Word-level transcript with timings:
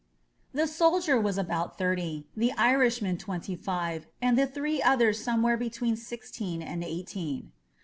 The 0.51 0.65
soldier 0.65 1.21
was 1.21 1.37
about 1.37 1.77
thirty, 1.77 2.25
the 2.35 2.53
Irishman 2.53 3.19
twenty 3.19 3.55
five, 3.55 4.07
and 4.19 4.35
the 4.35 4.47
three 4.47 4.81
others 4.81 5.23
somewhere 5.23 5.57
between 5.57 5.95
sixteen 5.95 6.63
and 6.63 6.83
eighteen. 6.83 7.51